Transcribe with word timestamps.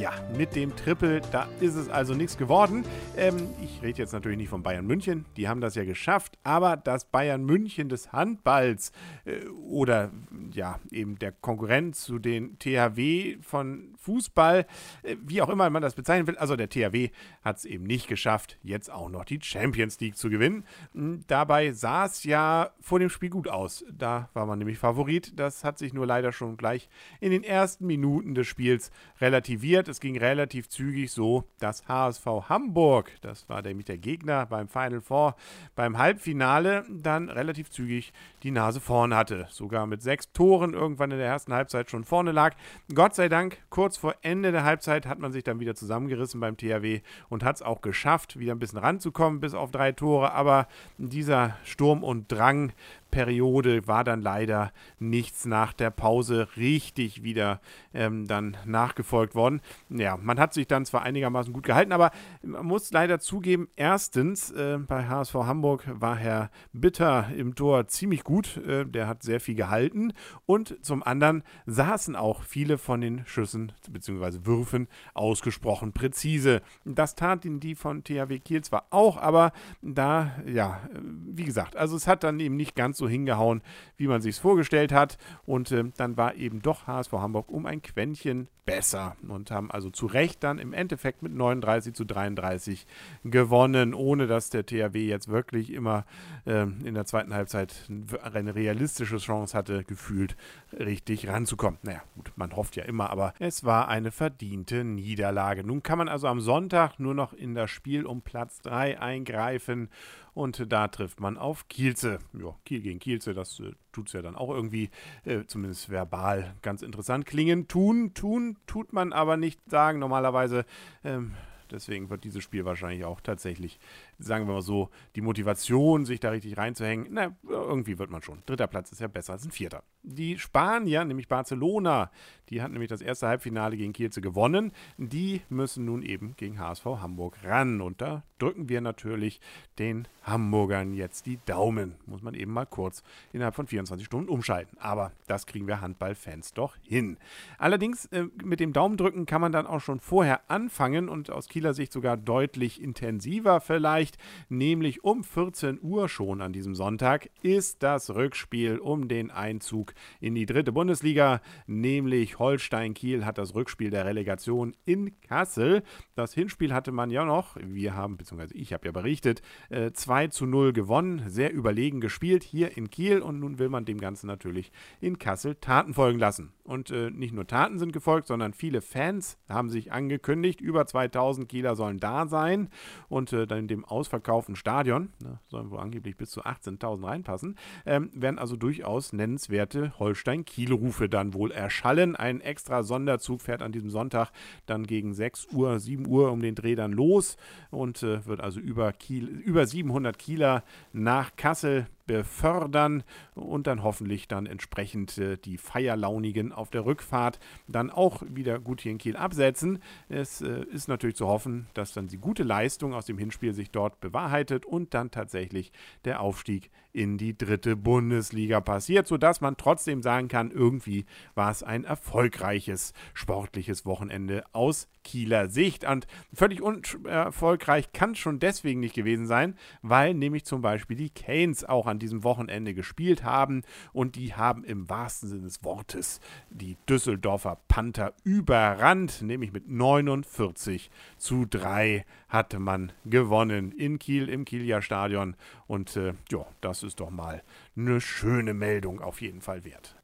Ja, 0.00 0.12
mit 0.34 0.56
dem 0.56 0.74
Triple, 0.76 1.20
da 1.30 1.46
ist 1.60 1.74
es 1.74 1.90
also 1.90 2.14
nichts 2.14 2.38
geworden. 2.38 2.86
Ähm, 3.18 3.50
ich 3.62 3.82
rede 3.82 3.98
jetzt 3.98 4.14
natürlich 4.14 4.38
nicht 4.38 4.48
von 4.48 4.62
Bayern 4.62 4.86
München, 4.86 5.26
die 5.36 5.46
haben 5.46 5.60
das 5.60 5.74
ja 5.74 5.84
geschafft, 5.84 6.38
aber 6.42 6.78
das 6.78 7.04
Bayern 7.04 7.44
München 7.44 7.90
des 7.90 8.10
Handballs 8.10 8.92
äh, 9.26 9.46
oder 9.48 10.10
ja, 10.54 10.80
eben 10.90 11.18
der 11.18 11.32
Konkurrent 11.32 11.96
zu 11.96 12.18
den 12.18 12.58
THW 12.58 13.36
von 13.42 13.94
Fußball, 13.98 14.66
äh, 15.02 15.16
wie 15.22 15.42
auch 15.42 15.50
immer 15.50 15.68
man 15.68 15.82
das 15.82 15.92
bezeichnen 15.92 16.26
will, 16.26 16.38
also 16.38 16.56
der 16.56 16.70
THW 16.70 17.10
hat 17.42 17.58
es 17.58 17.66
eben 17.66 17.84
nicht 17.84 18.08
geschafft, 18.08 18.58
jetzt 18.62 18.90
auch 18.90 19.10
noch 19.10 19.26
die 19.26 19.38
Champions 19.42 20.00
League 20.00 20.16
zu 20.16 20.30
gewinnen. 20.30 20.64
Hm, 20.94 21.24
dabei 21.26 21.72
sah 21.72 22.06
es 22.06 22.24
ja 22.24 22.70
vor 22.80 23.00
dem 23.00 23.10
Spiel 23.10 23.28
gut 23.28 23.48
aus. 23.48 23.84
Da 23.92 24.30
war 24.32 24.46
man 24.46 24.58
nämlich 24.58 24.78
Favorit. 24.78 25.38
Das 25.38 25.62
hat 25.62 25.76
sich 25.76 25.92
nur 25.92 26.06
leider 26.06 26.32
schon 26.32 26.56
gleich 26.56 26.88
in 27.20 27.30
den 27.30 27.44
ersten 27.44 27.86
Minuten 27.86 28.34
des 28.34 28.46
Spiels 28.46 28.90
relativiert. 29.20 29.89
Es 29.90 29.98
ging 29.98 30.16
relativ 30.16 30.68
zügig 30.68 31.10
so, 31.10 31.44
dass 31.58 31.88
HSV 31.88 32.24
Hamburg, 32.48 33.10
das 33.22 33.48
war 33.48 33.60
nämlich 33.60 33.86
der 33.86 33.98
Gegner 33.98 34.46
beim 34.46 34.68
Final 34.68 35.00
Four, 35.00 35.34
beim 35.74 35.98
Halbfinale 35.98 36.84
dann 36.88 37.28
relativ 37.28 37.70
zügig 37.70 38.12
die 38.44 38.52
Nase 38.52 38.78
vorn 38.78 39.14
hatte. 39.14 39.48
Sogar 39.50 39.88
mit 39.88 40.00
sechs 40.00 40.32
Toren 40.32 40.74
irgendwann 40.74 41.10
in 41.10 41.18
der 41.18 41.26
ersten 41.26 41.52
Halbzeit 41.52 41.90
schon 41.90 42.04
vorne 42.04 42.30
lag. 42.30 42.54
Gott 42.94 43.16
sei 43.16 43.28
Dank, 43.28 43.58
kurz 43.68 43.96
vor 43.96 44.14
Ende 44.22 44.52
der 44.52 44.62
Halbzeit 44.62 45.06
hat 45.06 45.18
man 45.18 45.32
sich 45.32 45.42
dann 45.42 45.58
wieder 45.58 45.74
zusammengerissen 45.74 46.40
beim 46.40 46.56
THW 46.56 47.00
und 47.28 47.42
hat 47.42 47.56
es 47.56 47.62
auch 47.62 47.80
geschafft, 47.82 48.38
wieder 48.38 48.52
ein 48.52 48.60
bisschen 48.60 48.78
ranzukommen 48.78 49.40
bis 49.40 49.54
auf 49.54 49.72
drei 49.72 49.90
Tore. 49.90 50.32
Aber 50.32 50.68
dieser 50.98 51.56
Sturm 51.64 52.04
und 52.04 52.30
Drang 52.30 52.72
Periode 53.10 53.86
war 53.86 54.04
dann 54.04 54.22
leider 54.22 54.72
nichts 54.98 55.44
nach 55.44 55.72
der 55.72 55.90
Pause 55.90 56.48
richtig 56.56 57.22
wieder 57.22 57.60
ähm, 57.92 58.26
dann 58.26 58.56
nachgefolgt 58.64 59.34
worden. 59.34 59.60
Ja, 59.88 60.16
man 60.16 60.38
hat 60.38 60.54
sich 60.54 60.66
dann 60.66 60.84
zwar 60.84 61.02
einigermaßen 61.02 61.52
gut 61.52 61.64
gehalten, 61.64 61.92
aber 61.92 62.10
man 62.42 62.66
muss 62.66 62.92
leider 62.92 63.20
zugeben, 63.20 63.68
erstens 63.76 64.50
äh, 64.50 64.78
bei 64.78 65.06
HSV 65.06 65.34
Hamburg 65.34 65.84
war 65.88 66.16
Herr 66.16 66.50
Bitter 66.72 67.28
im 67.36 67.54
Tor 67.54 67.88
ziemlich 67.88 68.24
gut, 68.24 68.56
äh, 68.58 68.84
der 68.86 69.08
hat 69.08 69.22
sehr 69.22 69.40
viel 69.40 69.54
gehalten 69.54 70.12
und 70.46 70.84
zum 70.84 71.02
anderen 71.02 71.42
saßen 71.66 72.16
auch 72.16 72.42
viele 72.42 72.78
von 72.78 73.00
den 73.00 73.24
Schüssen 73.26 73.72
bzw. 73.90 74.44
Würfen 74.44 74.88
ausgesprochen 75.14 75.92
präzise. 75.92 76.62
Das 76.84 77.14
taten 77.14 77.60
die 77.60 77.74
von 77.74 78.04
THW 78.04 78.38
Kiel 78.38 78.62
zwar 78.62 78.86
auch, 78.90 79.16
aber 79.16 79.52
da, 79.82 80.32
ja, 80.46 80.80
wie 81.02 81.44
gesagt, 81.44 81.76
also 81.76 81.96
es 81.96 82.06
hat 82.06 82.24
dann 82.24 82.40
eben 82.40 82.56
nicht 82.56 82.74
ganz 82.74 82.99
so 83.00 83.08
hingehauen, 83.08 83.62
wie 83.96 84.06
man 84.06 84.20
sich 84.20 84.36
es 84.36 84.38
vorgestellt 84.38 84.92
hat. 84.92 85.18
Und 85.44 85.72
äh, 85.72 85.84
dann 85.96 86.16
war 86.16 86.36
eben 86.36 86.62
doch 86.62 86.86
HSV 86.86 87.12
Hamburg 87.12 87.50
um 87.50 87.66
ein 87.66 87.82
Quäntchen 87.82 88.46
besser 88.64 89.16
und 89.26 89.50
haben 89.50 89.70
also 89.70 89.90
zu 89.90 90.06
Recht 90.06 90.44
dann 90.44 90.60
im 90.60 90.72
Endeffekt 90.72 91.22
mit 91.22 91.34
39 91.34 91.92
zu 91.92 92.04
33 92.04 92.86
gewonnen, 93.24 93.94
ohne 93.94 94.28
dass 94.28 94.50
der 94.50 94.64
THW 94.64 95.08
jetzt 95.08 95.26
wirklich 95.26 95.72
immer 95.72 96.04
äh, 96.46 96.62
in 96.62 96.94
der 96.94 97.04
zweiten 97.04 97.34
Halbzeit 97.34 97.90
eine 98.22 98.54
realistische 98.54 99.16
Chance 99.16 99.58
hatte, 99.58 99.82
gefühlt 99.82 100.36
richtig 100.78 101.26
ranzukommen. 101.26 101.80
Naja, 101.82 102.02
gut, 102.14 102.29
man 102.40 102.56
hofft 102.56 102.74
ja 102.74 102.84
immer, 102.84 103.10
aber 103.10 103.34
es 103.38 103.64
war 103.64 103.88
eine 103.88 104.10
verdiente 104.10 104.82
Niederlage. 104.82 105.62
Nun 105.62 105.82
kann 105.82 105.98
man 105.98 106.08
also 106.08 106.26
am 106.26 106.40
Sonntag 106.40 106.98
nur 106.98 107.14
noch 107.14 107.32
in 107.32 107.54
das 107.54 107.70
Spiel 107.70 108.06
um 108.06 108.22
Platz 108.22 108.60
3 108.62 108.98
eingreifen 108.98 109.90
und 110.32 110.72
da 110.72 110.88
trifft 110.88 111.20
man 111.20 111.36
auf 111.36 111.68
Kielze. 111.68 112.18
Ja, 112.32 112.56
Kiel 112.64 112.80
gegen 112.80 112.98
Kielze, 112.98 113.34
das 113.34 113.60
äh, 113.60 113.72
tut 113.92 114.08
es 114.08 114.14
ja 114.14 114.22
dann 114.22 114.36
auch 114.36 114.50
irgendwie, 114.50 114.90
äh, 115.24 115.44
zumindest 115.46 115.90
verbal, 115.90 116.54
ganz 116.62 116.82
interessant 116.82 117.26
klingen. 117.26 117.68
Tun, 117.68 118.14
tun, 118.14 118.56
tut 118.66 118.92
man 118.92 119.12
aber 119.12 119.36
nicht 119.36 119.60
sagen. 119.70 119.98
Normalerweise 119.98 120.64
ähm, 121.04 121.34
Deswegen 121.70 122.10
wird 122.10 122.24
dieses 122.24 122.42
Spiel 122.42 122.64
wahrscheinlich 122.64 123.04
auch 123.04 123.20
tatsächlich, 123.20 123.78
sagen 124.18 124.46
wir 124.46 124.54
mal 124.54 124.62
so, 124.62 124.90
die 125.14 125.20
Motivation, 125.20 126.04
sich 126.04 126.20
da 126.20 126.30
richtig 126.30 126.56
reinzuhängen, 126.56 127.08
na, 127.10 127.36
irgendwie 127.48 127.98
wird 127.98 128.10
man 128.10 128.22
schon. 128.22 128.42
Dritter 128.46 128.66
Platz 128.66 128.92
ist 128.92 129.00
ja 129.00 129.08
besser 129.08 129.34
als 129.34 129.44
ein 129.44 129.50
vierter. 129.50 129.82
Die 130.02 130.38
Spanier, 130.38 131.04
nämlich 131.04 131.28
Barcelona, 131.28 132.10
die 132.48 132.62
hatten 132.62 132.72
nämlich 132.72 132.88
das 132.88 133.00
erste 133.00 133.28
Halbfinale 133.28 133.76
gegen 133.76 133.92
Kielze 133.92 134.20
gewonnen. 134.20 134.72
Die 134.98 135.42
müssen 135.48 135.84
nun 135.84 136.02
eben 136.02 136.34
gegen 136.36 136.58
HSV 136.58 136.84
Hamburg 136.84 137.36
ran. 137.44 137.80
Und 137.80 138.00
da 138.00 138.24
drücken 138.38 138.68
wir 138.68 138.80
natürlich 138.80 139.40
den 139.78 140.08
Hamburgern 140.24 140.92
jetzt 140.92 141.26
die 141.26 141.38
Daumen. 141.46 141.94
Muss 142.06 142.22
man 142.22 142.34
eben 142.34 142.52
mal 142.52 142.66
kurz 142.66 143.04
innerhalb 143.32 143.54
von 143.54 143.68
24 143.68 144.04
Stunden 144.04 144.28
umschalten. 144.28 144.78
Aber 144.80 145.12
das 145.28 145.46
kriegen 145.46 145.68
wir 145.68 145.80
Handballfans 145.80 146.52
doch 146.52 146.76
hin. 146.82 147.18
Allerdings 147.58 148.06
äh, 148.06 148.24
mit 148.42 148.58
dem 148.58 148.72
Daumendrücken 148.72 149.26
kann 149.26 149.40
man 149.40 149.52
dann 149.52 149.68
auch 149.68 149.80
schon 149.80 150.00
vorher 150.00 150.50
anfangen 150.50 151.08
und 151.08 151.30
aus 151.30 151.46
Kiel 151.46 151.60
Kieler 151.60 151.74
Sicht 151.74 151.92
sogar 151.92 152.16
deutlich 152.16 152.82
intensiver 152.82 153.60
vielleicht, 153.60 154.16
nämlich 154.48 155.04
um 155.04 155.22
14 155.22 155.78
Uhr 155.82 156.08
schon 156.08 156.40
an 156.40 156.54
diesem 156.54 156.74
Sonntag 156.74 157.28
ist 157.42 157.82
das 157.82 158.14
Rückspiel 158.14 158.78
um 158.78 159.08
den 159.08 159.30
Einzug 159.30 159.89
in 160.20 160.34
die 160.34 160.46
dritte 160.46 160.72
Bundesliga, 160.72 161.40
nämlich 161.66 162.38
Holstein 162.38 162.94
Kiel 162.94 163.24
hat 163.24 163.38
das 163.38 163.54
Rückspiel 163.54 163.90
der 163.90 164.04
Relegation 164.04 164.74
in 164.84 165.20
Kassel. 165.22 165.82
Das 166.14 166.34
Hinspiel 166.34 166.72
hatte 166.72 166.92
man 166.92 167.10
ja 167.10 167.24
noch, 167.24 167.56
wir 167.60 167.94
haben, 167.94 168.16
beziehungsweise 168.16 168.54
ich 168.54 168.72
habe 168.72 168.86
ja 168.86 168.92
berichtet, 168.92 169.42
äh, 169.68 169.92
2 169.92 170.28
zu 170.28 170.46
0 170.46 170.72
gewonnen, 170.72 171.22
sehr 171.28 171.52
überlegen 171.52 172.00
gespielt 172.00 172.42
hier 172.42 172.76
in 172.76 172.90
Kiel. 172.90 173.20
Und 173.20 173.40
nun 173.40 173.58
will 173.58 173.68
man 173.68 173.84
dem 173.84 174.00
Ganzen 174.00 174.26
natürlich 174.26 174.72
in 175.00 175.18
Kassel 175.18 175.56
Taten 175.56 175.94
folgen 175.94 176.18
lassen. 176.18 176.52
Und 176.64 176.90
äh, 176.90 177.10
nicht 177.10 177.34
nur 177.34 177.46
Taten 177.46 177.78
sind 177.78 177.92
gefolgt, 177.92 178.28
sondern 178.28 178.54
viele 178.54 178.80
Fans 178.80 179.38
haben 179.48 179.70
sich 179.70 179.92
angekündigt, 179.92 180.60
über 180.60 180.86
2000 180.86 181.48
Kieler 181.48 181.74
sollen 181.74 181.98
da 181.98 182.28
sein. 182.28 182.68
Und 183.08 183.32
äh, 183.32 183.46
dann 183.46 183.60
in 183.60 183.68
dem 183.68 183.84
ausverkauften 183.84 184.56
Stadion, 184.56 185.12
ne, 185.22 185.40
sollen 185.48 185.70
wohl 185.70 185.80
angeblich 185.80 186.16
bis 186.16 186.30
zu 186.30 186.42
18.000 186.42 187.04
reinpassen, 187.04 187.56
ähm, 187.86 188.10
werden 188.14 188.38
also 188.38 188.56
durchaus 188.56 189.12
nennenswerte 189.12 189.79
Holstein-Kiel-Rufe 189.98 191.08
dann 191.08 191.34
wohl 191.34 191.50
erschallen. 191.50 192.16
Ein 192.16 192.40
extra 192.40 192.82
Sonderzug 192.82 193.40
fährt 193.40 193.62
an 193.62 193.72
diesem 193.72 193.90
Sonntag 193.90 194.30
dann 194.66 194.86
gegen 194.86 195.14
6 195.14 195.48
Uhr, 195.52 195.80
7 195.80 196.06
Uhr 196.06 196.30
um 196.30 196.40
den 196.40 196.54
Dreh 196.54 196.74
dann 196.74 196.92
los 196.92 197.36
und 197.70 198.02
äh, 198.02 198.24
wird 198.26 198.40
also 198.40 198.60
über, 198.60 198.92
Kiel, 198.92 199.26
über 199.26 199.66
700 199.66 200.18
Kieler 200.18 200.64
nach 200.92 201.36
Kassel 201.36 201.86
befördern 202.10 203.04
und 203.34 203.68
dann 203.68 203.84
hoffentlich 203.84 204.26
dann 204.26 204.46
entsprechend 204.46 205.16
äh, 205.18 205.36
die 205.36 205.58
Feierlaunigen 205.58 206.50
auf 206.50 206.68
der 206.70 206.84
Rückfahrt 206.84 207.38
dann 207.68 207.88
auch 207.88 208.22
wieder 208.26 208.58
gut 208.58 208.80
hier 208.80 208.90
in 208.90 208.98
Kiel 208.98 209.16
absetzen. 209.16 209.78
Es 210.08 210.40
äh, 210.40 210.64
ist 210.72 210.88
natürlich 210.88 211.14
zu 211.14 211.28
hoffen, 211.28 211.68
dass 211.72 211.92
dann 211.92 212.08
die 212.08 212.18
gute 212.18 212.42
Leistung 212.42 212.94
aus 212.94 213.06
dem 213.06 213.16
Hinspiel 213.16 213.54
sich 213.54 213.70
dort 213.70 214.00
bewahrheitet 214.00 214.66
und 214.66 214.92
dann 214.92 215.12
tatsächlich 215.12 215.70
der 216.04 216.20
Aufstieg 216.20 216.70
in 216.92 217.18
die 217.18 217.38
dritte 217.38 217.76
Bundesliga 217.76 218.60
passiert, 218.60 219.06
sodass 219.06 219.40
man 219.40 219.56
trotzdem 219.56 220.02
sagen 220.02 220.26
kann, 220.26 220.50
irgendwie 220.50 221.04
war 221.36 221.50
es 221.50 221.62
ein 221.62 221.84
erfolgreiches 221.84 222.92
sportliches 223.14 223.86
Wochenende 223.86 224.42
aus 224.52 224.88
Kieler 225.04 225.48
Sicht. 225.48 225.84
Und 225.84 226.06
völlig 226.34 226.62
unerfolgreich 226.62 227.92
kann 227.92 228.12
es 228.12 228.18
schon 228.18 228.40
deswegen 228.40 228.80
nicht 228.80 228.94
gewesen 228.94 229.26
sein, 229.26 229.56
weil 229.82 230.14
nämlich 230.14 230.44
zum 230.44 230.62
Beispiel 230.62 230.96
die 230.96 231.10
Canes 231.10 231.64
auch 231.64 231.86
an 231.86 231.99
diesem 232.00 232.24
Wochenende 232.24 232.74
gespielt 232.74 233.22
haben 233.22 233.62
und 233.92 234.16
die 234.16 234.34
haben 234.34 234.64
im 234.64 234.88
wahrsten 234.88 235.28
Sinne 235.28 235.42
des 235.42 235.62
Wortes 235.62 236.20
die 236.50 236.76
Düsseldorfer 236.88 237.60
Panther 237.68 238.12
überrannt, 238.24 239.22
nämlich 239.22 239.52
mit 239.52 239.68
49 239.68 240.90
zu 241.16 241.46
3 241.46 242.04
hatte 242.28 242.58
man 242.58 242.90
gewonnen 243.04 243.70
in 243.70 244.00
Kiel 244.00 244.28
im 244.28 244.44
Kieler 244.44 244.82
Stadion 244.82 245.36
und 245.68 245.96
äh, 245.96 246.14
ja, 246.30 246.44
das 246.60 246.82
ist 246.82 246.98
doch 246.98 247.10
mal 247.10 247.42
eine 247.76 248.00
schöne 248.00 248.54
Meldung 248.54 249.00
auf 249.00 249.20
jeden 249.20 249.40
Fall 249.40 249.64
wert. 249.64 249.99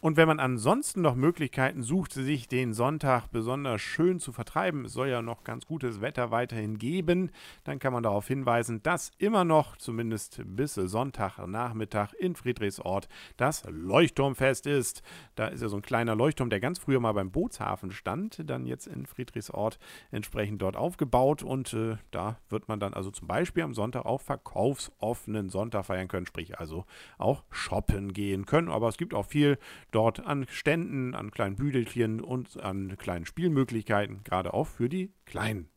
Und 0.00 0.16
wenn 0.16 0.28
man 0.28 0.38
ansonsten 0.38 1.02
noch 1.02 1.16
Möglichkeiten 1.16 1.82
sucht, 1.82 2.12
sich 2.12 2.46
den 2.46 2.72
Sonntag 2.72 3.32
besonders 3.32 3.80
schön 3.80 4.20
zu 4.20 4.32
vertreiben, 4.32 4.84
es 4.84 4.92
soll 4.92 5.08
ja 5.08 5.22
noch 5.22 5.42
ganz 5.42 5.66
gutes 5.66 6.00
Wetter 6.00 6.30
weiterhin 6.30 6.78
geben, 6.78 7.32
dann 7.64 7.80
kann 7.80 7.92
man 7.92 8.04
darauf 8.04 8.28
hinweisen, 8.28 8.80
dass 8.84 9.10
immer 9.18 9.44
noch, 9.44 9.76
zumindest 9.76 10.40
bis 10.44 10.74
Sonntagnachmittag 10.74 12.12
in 12.12 12.36
Friedrichsort, 12.36 13.08
das 13.38 13.64
Leuchtturmfest 13.68 14.68
ist. 14.68 15.02
Da 15.34 15.48
ist 15.48 15.62
ja 15.62 15.68
so 15.68 15.76
ein 15.76 15.82
kleiner 15.82 16.14
Leuchtturm, 16.14 16.48
der 16.48 16.60
ganz 16.60 16.78
früher 16.78 17.00
mal 17.00 17.12
beim 17.12 17.32
Bootshafen 17.32 17.90
stand, 17.90 18.48
dann 18.48 18.66
jetzt 18.66 18.86
in 18.86 19.04
Friedrichsort 19.04 19.80
entsprechend 20.12 20.62
dort 20.62 20.76
aufgebaut 20.76 21.42
und 21.42 21.72
äh, 21.72 21.96
da 22.12 22.38
wird 22.50 22.68
man 22.68 22.78
dann 22.78 22.94
also 22.94 23.10
zum 23.10 23.26
Beispiel 23.26 23.64
am 23.64 23.74
Sonntag 23.74 24.06
auch 24.06 24.20
verkaufsoffenen 24.20 25.48
Sonntag 25.48 25.86
feiern 25.86 26.06
können, 26.06 26.26
sprich 26.26 26.60
also 26.60 26.84
auch 27.18 27.42
shoppen 27.50 28.12
gehen 28.12 28.46
können. 28.46 28.68
Aber 28.68 28.88
es 28.88 28.96
gibt 28.96 29.12
auch 29.12 29.26
viel 29.26 29.58
dort 29.90 30.24
an 30.24 30.46
Ständen, 30.48 31.14
an 31.14 31.30
kleinen 31.30 31.56
Büdelchen 31.56 32.20
und 32.20 32.60
an 32.60 32.96
kleinen 32.98 33.26
Spielmöglichkeiten, 33.26 34.22
gerade 34.24 34.54
auch 34.54 34.66
für 34.66 34.88
die 34.88 35.12
Kleinen 35.24 35.68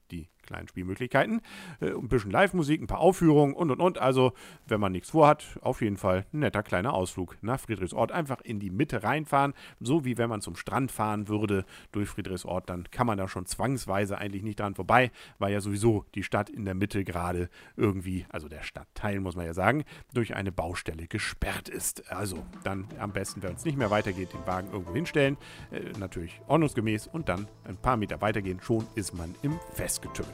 kleinen 0.41 0.67
Spielmöglichkeiten. 0.67 1.41
Äh, 1.79 1.91
ein 1.91 2.07
bisschen 2.07 2.31
Live-Musik, 2.31 2.81
ein 2.81 2.87
paar 2.87 2.99
Aufführungen 2.99 3.53
und 3.53 3.71
und 3.71 3.79
und. 3.79 3.97
Also, 3.97 4.33
wenn 4.67 4.79
man 4.79 4.91
nichts 4.91 5.11
vorhat, 5.11 5.59
auf 5.61 5.81
jeden 5.81 5.97
Fall 5.97 6.25
ein 6.33 6.39
netter 6.39 6.63
kleiner 6.63 6.93
Ausflug 6.93 7.37
nach 7.41 7.59
Friedrichsort. 7.59 8.11
Einfach 8.11 8.41
in 8.41 8.59
die 8.59 8.69
Mitte 8.69 9.03
reinfahren, 9.03 9.53
so 9.79 10.05
wie 10.05 10.17
wenn 10.17 10.29
man 10.29 10.41
zum 10.41 10.55
Strand 10.55 10.91
fahren 10.91 11.27
würde 11.27 11.65
durch 11.91 12.09
Friedrichsort. 12.09 12.69
Dann 12.69 12.89
kann 12.91 13.07
man 13.07 13.17
da 13.17 13.27
schon 13.27 13.45
zwangsweise 13.45 14.17
eigentlich 14.17 14.43
nicht 14.43 14.59
dran 14.59 14.75
vorbei, 14.75 15.11
weil 15.39 15.53
ja 15.53 15.61
sowieso 15.61 16.05
die 16.15 16.23
Stadt 16.23 16.49
in 16.49 16.65
der 16.65 16.75
Mitte 16.75 17.03
gerade 17.03 17.49
irgendwie, 17.75 18.25
also 18.29 18.47
der 18.47 18.63
Stadtteil 18.63 19.19
muss 19.19 19.35
man 19.35 19.45
ja 19.45 19.53
sagen, 19.53 19.83
durch 20.13 20.35
eine 20.35 20.51
Baustelle 20.51 21.07
gesperrt 21.07 21.69
ist. 21.69 22.11
Also, 22.11 22.45
dann 22.63 22.87
am 22.99 23.11
besten, 23.11 23.43
wenn 23.43 23.55
es 23.55 23.65
nicht 23.65 23.77
mehr 23.77 23.91
weitergeht, 23.91 24.33
den 24.33 24.45
Wagen 24.45 24.71
irgendwo 24.71 24.93
hinstellen. 24.93 25.37
Äh, 25.71 25.97
natürlich 25.99 26.41
ordnungsgemäß 26.47 27.07
und 27.07 27.29
dann 27.29 27.47
ein 27.65 27.77
paar 27.77 27.97
Meter 27.97 28.21
weitergehen. 28.21 28.59
Schon 28.61 28.85
ist 28.95 29.13
man 29.13 29.35
im 29.41 29.59
Festgetümmel. 29.73 30.30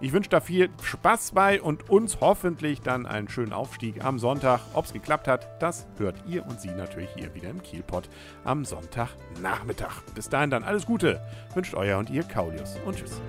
Ich 0.00 0.12
wünsche 0.12 0.28
da 0.28 0.40
viel 0.40 0.70
Spaß 0.82 1.32
bei 1.32 1.62
und 1.62 1.88
uns 1.88 2.18
hoffentlich 2.20 2.82
dann 2.82 3.06
einen 3.06 3.28
schönen 3.28 3.52
Aufstieg 3.52 4.04
am 4.04 4.18
Sonntag. 4.18 4.60
Ob 4.74 4.84
es 4.84 4.92
geklappt 4.92 5.28
hat, 5.28 5.62
das 5.62 5.86
hört 5.98 6.16
ihr 6.26 6.44
und 6.46 6.60
sie 6.60 6.72
natürlich 6.72 7.10
hier 7.16 7.34
wieder 7.34 7.48
im 7.48 7.62
Kielpot 7.62 8.08
am 8.44 8.64
Sonntagnachmittag. 8.64 10.02
Bis 10.14 10.28
dahin 10.28 10.50
dann 10.50 10.64
alles 10.64 10.84
Gute. 10.84 11.22
Wünscht 11.54 11.74
euer 11.74 11.98
und 11.98 12.10
ihr 12.10 12.24
Kaulius 12.24 12.76
und 12.84 12.96
tschüss. 12.96 13.20